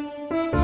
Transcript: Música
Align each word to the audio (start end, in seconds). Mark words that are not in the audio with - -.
Música 0.00 0.61